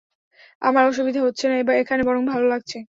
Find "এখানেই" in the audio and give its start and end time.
1.75-2.07